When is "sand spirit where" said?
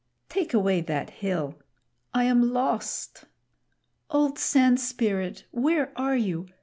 4.39-5.93